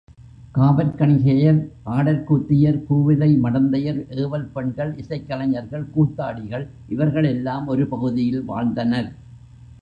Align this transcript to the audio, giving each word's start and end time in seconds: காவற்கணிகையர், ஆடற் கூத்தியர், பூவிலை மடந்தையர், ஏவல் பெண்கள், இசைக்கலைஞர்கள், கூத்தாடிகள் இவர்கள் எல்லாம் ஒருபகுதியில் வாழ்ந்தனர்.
காவற்கணிகையர், 0.55 1.59
ஆடற் 1.83 2.23
கூத்தியர், 2.23 2.79
பூவிலை 2.89 3.29
மடந்தையர், 3.43 3.99
ஏவல் 4.15 4.49
பெண்கள், 4.53 4.91
இசைக்கலைஞர்கள், 4.95 5.85
கூத்தாடிகள் 5.95 6.65
இவர்கள் 6.87 7.23
எல்லாம் 7.23 7.67
ஒருபகுதியில் 7.67 8.43
வாழ்ந்தனர். 8.45 9.11